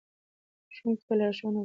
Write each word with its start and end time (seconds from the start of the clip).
ښوونکي 0.75 1.03
باید 1.07 1.17
لارښوونه 1.19 1.57
وکړي. 1.57 1.59